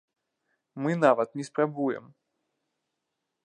Мы 0.85 0.95
нават 1.03 1.29
не 1.41 1.45
спрабуем. 1.49 2.05